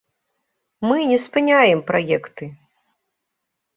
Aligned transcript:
Мы 0.91 0.97
не 1.11 1.19
спыняем 1.27 1.79
праекты. 1.93 2.45